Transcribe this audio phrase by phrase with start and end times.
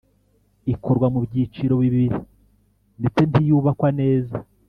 [0.73, 2.07] ikorwa mu byiciro bibiri
[2.99, 4.35] ndetse ntiyubakwa neza